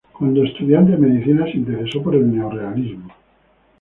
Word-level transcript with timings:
Cuando 0.17 0.43
estudiante 0.43 0.93
de 0.93 0.97
Medicina, 0.97 1.43
se 1.45 1.57
interesó 1.59 2.01
por 2.01 2.15
el 2.15 2.31
neorrealismo. 2.35 3.13